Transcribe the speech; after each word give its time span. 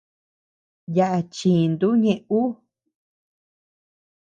Yaʼa 0.95 1.19
chin 1.35 1.69
tu 1.79 1.87
ñeʼe 2.03 2.15
ú. 2.39 2.41